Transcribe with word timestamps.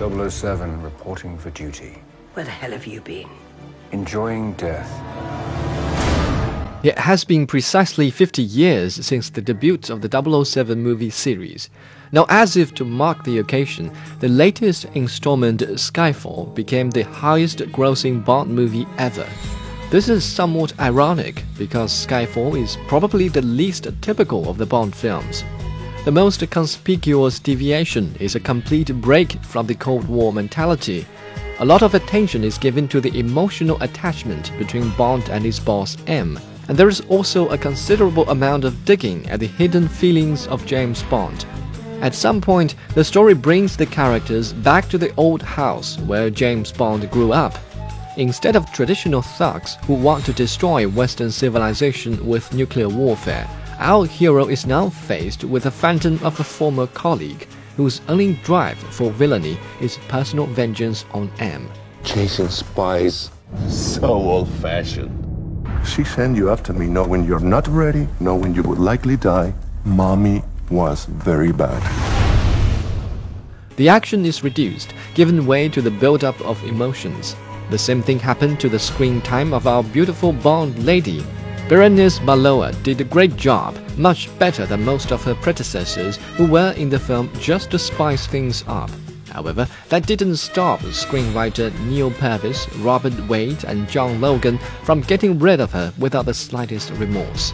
007 0.00 0.80
reporting 0.80 1.36
for 1.36 1.50
duty. 1.50 1.98
Where 2.32 2.46
the 2.46 2.50
hell 2.50 2.70
have 2.70 2.86
you 2.86 3.02
been? 3.02 3.28
Enjoying 3.92 4.54
death. 4.54 4.90
It 6.82 6.98
has 6.98 7.24
been 7.24 7.46
precisely 7.46 8.10
50 8.10 8.40
years 8.40 8.94
since 9.04 9.28
the 9.28 9.42
debut 9.42 9.78
of 9.90 10.00
the 10.00 10.44
007 10.44 10.82
movie 10.82 11.10
series. 11.10 11.68
Now, 12.12 12.24
as 12.30 12.56
if 12.56 12.72
to 12.76 12.86
mark 12.86 13.24
the 13.24 13.36
occasion, 13.38 13.94
the 14.20 14.28
latest 14.28 14.86
installment, 14.94 15.60
Skyfall, 15.60 16.54
became 16.54 16.90
the 16.90 17.02
highest 17.02 17.58
grossing 17.58 18.24
Bond 18.24 18.50
movie 18.50 18.86
ever. 18.96 19.28
This 19.90 20.08
is 20.08 20.24
somewhat 20.24 20.72
ironic 20.80 21.44
because 21.58 22.06
Skyfall 22.06 22.58
is 22.58 22.78
probably 22.88 23.28
the 23.28 23.42
least 23.42 23.86
typical 24.00 24.48
of 24.48 24.56
the 24.56 24.64
Bond 24.64 24.96
films. 24.96 25.44
The 26.02 26.10
most 26.10 26.48
conspicuous 26.48 27.38
deviation 27.38 28.16
is 28.18 28.34
a 28.34 28.40
complete 28.40 28.90
break 29.02 29.32
from 29.44 29.66
the 29.66 29.74
Cold 29.74 30.08
War 30.08 30.32
mentality. 30.32 31.06
A 31.58 31.64
lot 31.64 31.82
of 31.82 31.94
attention 31.94 32.42
is 32.42 32.56
given 32.56 32.88
to 32.88 33.02
the 33.02 33.18
emotional 33.18 33.76
attachment 33.82 34.50
between 34.56 34.96
Bond 34.96 35.28
and 35.28 35.44
his 35.44 35.60
boss 35.60 35.98
M, 36.06 36.40
and 36.68 36.78
there 36.78 36.88
is 36.88 37.02
also 37.10 37.50
a 37.50 37.58
considerable 37.58 38.26
amount 38.30 38.64
of 38.64 38.82
digging 38.86 39.28
at 39.28 39.40
the 39.40 39.46
hidden 39.46 39.88
feelings 39.88 40.46
of 40.46 40.64
James 40.64 41.02
Bond. 41.02 41.44
At 42.00 42.14
some 42.14 42.40
point, 42.40 42.76
the 42.94 43.04
story 43.04 43.34
brings 43.34 43.76
the 43.76 43.84
characters 43.84 44.54
back 44.54 44.88
to 44.88 44.96
the 44.96 45.14
old 45.16 45.42
house 45.42 45.98
where 45.98 46.30
James 46.30 46.72
Bond 46.72 47.10
grew 47.10 47.34
up. 47.34 47.58
Instead 48.16 48.56
of 48.56 48.72
traditional 48.72 49.20
thugs 49.20 49.76
who 49.84 49.92
want 49.92 50.24
to 50.24 50.32
destroy 50.32 50.88
Western 50.88 51.30
civilization 51.30 52.26
with 52.26 52.54
nuclear 52.54 52.88
warfare, 52.88 53.46
our 53.80 54.04
hero 54.04 54.46
is 54.46 54.66
now 54.66 54.90
faced 54.90 55.42
with 55.42 55.62
the 55.62 55.70
phantom 55.70 56.20
of 56.22 56.38
a 56.38 56.44
former 56.44 56.86
colleague 56.86 57.48
whose 57.78 58.02
only 58.08 58.34
drive 58.44 58.76
for 58.76 59.10
villainy 59.10 59.58
is 59.80 59.98
personal 60.06 60.44
vengeance 60.46 61.06
on 61.12 61.30
M. 61.38 61.66
Chasing 62.04 62.50
spies, 62.50 63.30
so 63.68 64.04
old 64.04 64.50
fashioned. 64.60 65.16
She 65.86 66.04
sent 66.04 66.36
you 66.36 66.50
after 66.50 66.74
me 66.74 66.88
knowing 66.88 67.24
you're 67.24 67.40
not 67.40 67.66
ready, 67.68 68.06
knowing 68.20 68.54
you 68.54 68.62
would 68.64 68.78
likely 68.78 69.16
die. 69.16 69.54
Mommy 69.86 70.42
was 70.70 71.06
very 71.06 71.52
bad. 71.52 71.80
The 73.76 73.88
action 73.88 74.26
is 74.26 74.44
reduced, 74.44 74.92
giving 75.14 75.46
way 75.46 75.70
to 75.70 75.80
the 75.80 75.90
build-up 75.90 76.38
of 76.42 76.62
emotions. 76.64 77.34
The 77.70 77.78
same 77.78 78.02
thing 78.02 78.18
happened 78.18 78.60
to 78.60 78.68
the 78.68 78.78
screen 78.78 79.22
time 79.22 79.54
of 79.54 79.66
our 79.66 79.82
beautiful 79.82 80.34
Bond 80.34 80.84
lady, 80.84 81.24
Berenice 81.70 82.18
Marlohe 82.18 82.72
did 82.82 83.00
a 83.00 83.04
great 83.04 83.36
job, 83.36 83.78
much 83.96 84.28
better 84.40 84.66
than 84.66 84.84
most 84.84 85.12
of 85.12 85.22
her 85.22 85.36
predecessors 85.36 86.16
who 86.36 86.44
were 86.44 86.72
in 86.72 86.88
the 86.88 86.98
film 86.98 87.30
just 87.38 87.70
to 87.70 87.78
spice 87.78 88.26
things 88.26 88.64
up. 88.66 88.90
However, 89.28 89.68
that 89.88 90.04
didn't 90.04 90.34
stop 90.38 90.80
screenwriter 90.80 91.72
Neal 91.86 92.10
Purvis, 92.10 92.68
Robert 92.78 93.16
Wade, 93.28 93.62
and 93.62 93.88
John 93.88 94.20
Logan 94.20 94.58
from 94.82 95.02
getting 95.02 95.38
rid 95.38 95.60
of 95.60 95.70
her 95.70 95.94
without 95.96 96.26
the 96.26 96.34
slightest 96.34 96.90
remorse. 96.94 97.52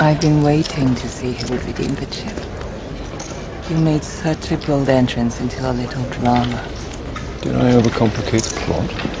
I've 0.00 0.20
been 0.20 0.42
waiting 0.42 0.92
to 0.96 1.08
see 1.08 1.34
who 1.34 1.52
would 1.52 1.62
redeem 1.66 1.94
the 1.94 2.12
ship. 2.12 3.70
You 3.70 3.76
made 3.76 4.02
such 4.02 4.50
a 4.50 4.56
bold 4.66 4.88
entrance 4.88 5.40
into 5.40 5.70
a 5.70 5.70
little 5.70 6.02
drama. 6.10 6.68
Did 7.42 7.54
I 7.54 7.70
overcomplicate 7.74 8.42
the 8.42 8.60
plot? 8.62 9.17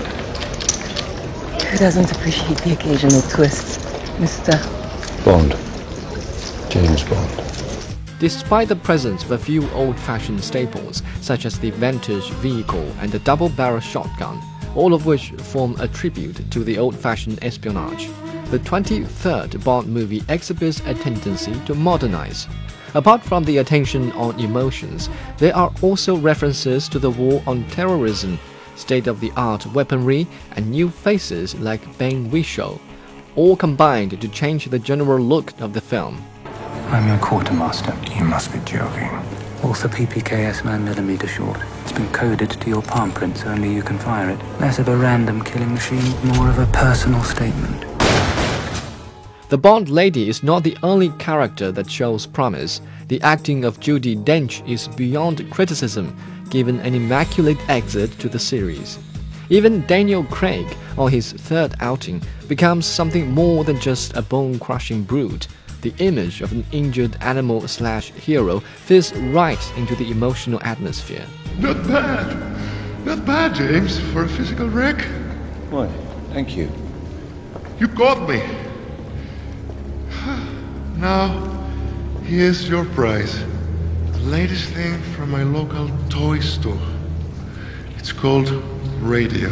Who 1.68 1.76
doesn't 1.76 2.10
appreciate 2.10 2.56
the 2.62 2.72
occasional 2.72 3.20
twists, 3.28 3.76
Mr. 4.16 4.56
Bond. 5.22 5.54
James 6.70 7.04
Bond. 7.04 8.18
Despite 8.18 8.68
the 8.68 8.76
presence 8.76 9.22
of 9.22 9.32
a 9.32 9.38
few 9.38 9.68
old-fashioned 9.72 10.42
staples, 10.42 11.02
such 11.20 11.44
as 11.44 11.58
the 11.58 11.70
Vantage 11.72 12.30
vehicle 12.40 12.90
and 13.00 13.12
the 13.12 13.18
double-barrel 13.18 13.80
shotgun, 13.80 14.42
all 14.74 14.94
of 14.94 15.04
which 15.04 15.32
form 15.32 15.76
a 15.78 15.86
tribute 15.86 16.50
to 16.50 16.64
the 16.64 16.78
old-fashioned 16.78 17.38
espionage, 17.42 18.08
the 18.46 18.60
23rd 18.60 19.62
Bond 19.62 19.88
movie 19.88 20.24
exhibits 20.30 20.80
a 20.86 20.94
tendency 20.94 21.52
to 21.66 21.74
modernize. 21.74 22.48
Apart 22.94 23.22
from 23.22 23.44
the 23.44 23.58
attention 23.58 24.10
on 24.12 24.40
emotions, 24.40 25.10
there 25.36 25.54
are 25.54 25.70
also 25.82 26.16
references 26.16 26.88
to 26.88 26.98
the 26.98 27.10
war 27.10 27.42
on 27.46 27.68
terrorism 27.68 28.38
state-of-the-art 28.78 29.66
weaponry, 29.66 30.26
and 30.52 30.70
new 30.70 30.88
faces 30.88 31.54
like 31.56 31.98
Ben 31.98 32.30
Whishaw, 32.30 32.78
all 33.36 33.56
combined 33.56 34.20
to 34.20 34.28
change 34.28 34.66
the 34.66 34.78
general 34.78 35.18
look 35.18 35.58
of 35.60 35.72
the 35.72 35.80
film. 35.80 36.22
I'm 36.90 37.06
your 37.06 37.18
quartermaster. 37.18 37.94
You 38.16 38.24
must 38.24 38.52
be 38.52 38.58
joking. 38.60 39.10
Walther 39.62 39.88
PPKS 39.88 40.62
9mm 40.62 41.28
short. 41.28 41.60
It's 41.82 41.92
been 41.92 42.10
coded 42.12 42.50
to 42.50 42.68
your 42.68 42.80
palm 42.80 43.12
prints, 43.12 43.44
only 43.44 43.74
you 43.74 43.82
can 43.82 43.98
fire 43.98 44.30
it. 44.30 44.38
Less 44.60 44.78
of 44.78 44.88
a 44.88 44.96
random 44.96 45.42
killing 45.42 45.74
machine, 45.74 46.14
more 46.26 46.48
of 46.48 46.58
a 46.58 46.66
personal 46.72 47.22
statement. 47.24 47.84
The 49.48 49.58
Bond 49.58 49.88
lady 49.88 50.28
is 50.28 50.42
not 50.42 50.62
the 50.62 50.76
only 50.82 51.08
character 51.18 51.72
that 51.72 51.90
shows 51.90 52.26
promise. 52.26 52.80
The 53.08 53.20
acting 53.22 53.64
of 53.64 53.80
Judi 53.80 54.22
Dench 54.22 54.66
is 54.68 54.88
beyond 54.88 55.50
criticism, 55.50 56.16
given 56.50 56.80
an 56.80 56.94
immaculate 56.94 57.58
exit 57.68 58.10
to 58.18 58.28
the 58.28 58.38
series. 58.38 58.98
Even 59.50 59.86
Daniel 59.86 60.24
Craig, 60.24 60.66
on 60.98 61.10
his 61.10 61.32
third 61.32 61.74
outing, 61.80 62.22
becomes 62.48 62.84
something 62.86 63.30
more 63.30 63.64
than 63.64 63.80
just 63.80 64.16
a 64.16 64.22
bone 64.22 64.58
crushing 64.58 65.02
brute. 65.02 65.48
The 65.80 65.94
image 65.98 66.42
of 66.42 66.52
an 66.52 66.66
injured 66.72 67.16
animal 67.20 67.66
slash 67.68 68.10
hero 68.10 68.60
fits 68.60 69.12
right 69.14 69.72
into 69.76 69.94
the 69.94 70.10
emotional 70.10 70.60
atmosphere. 70.62 71.24
Not 71.58 71.86
bad. 71.86 73.06
Not 73.06 73.24
bad, 73.24 73.54
James, 73.54 73.98
for 74.12 74.24
a 74.24 74.28
physical 74.28 74.68
wreck. 74.68 75.00
Why, 75.70 75.88
thank 76.32 76.56
you. 76.56 76.70
You 77.78 77.88
got 77.88 78.28
me. 78.28 78.42
Now, 80.98 81.28
here's 82.24 82.68
your 82.68 82.84
prize. 82.86 83.44
The 84.18 84.34
latest 84.34 84.70
thing 84.70 85.00
from 85.14 85.30
my 85.30 85.42
local 85.42 85.88
toy 86.10 86.40
store. 86.40 86.76
It's 87.96 88.12
called 88.12 88.50
Radio. 89.00 89.48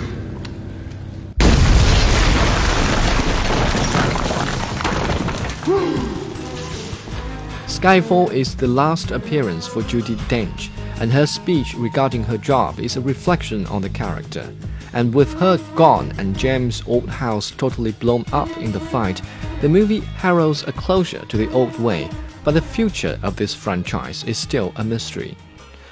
Skyfall 7.67 8.33
is 8.33 8.57
the 8.57 8.67
last 8.67 9.13
appearance 9.13 9.67
for 9.67 9.83
Judi 9.83 10.17
Dench, 10.29 10.69
and 11.01 11.13
her 11.13 11.27
speech 11.27 11.75
regarding 11.75 12.25
her 12.25 12.37
job 12.37 12.81
is 12.81 12.97
a 12.97 13.01
reflection 13.01 13.67
on 13.67 13.83
the 13.83 13.89
character. 13.91 14.53
And 14.93 15.15
with 15.15 15.33
her 15.35 15.59
gone 15.77 16.13
and 16.19 16.37
James' 16.37 16.83
old 16.87 17.09
house 17.09 17.53
totally 17.53 17.93
blown 17.93 18.25
up 18.33 18.55
in 18.59 18.73
the 18.73 18.81
fight, 18.81 19.23
the 19.61 19.69
movie 19.69 20.01
heralds 20.01 20.65
a 20.65 20.73
closure 20.73 21.25
to 21.27 21.37
the 21.37 21.51
old 21.53 21.79
way, 21.79 22.11
but 22.47 22.55
the 22.55 22.63
future 22.63 23.19
of 23.25 23.35
this 23.35 23.53
franchise 23.53 24.23
is 24.23 24.39
still 24.39 24.73
a 24.77 24.85
mystery. 24.85 25.37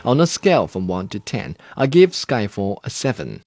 On 0.04 0.20
a 0.20 0.26
scale 0.26 0.68
from 0.68 0.86
1 0.86 1.08
to 1.08 1.18
10, 1.18 1.56
I 1.76 1.88
give 1.88 2.12
Skyfall 2.12 2.78
a 2.84 2.90
7. 2.90 3.42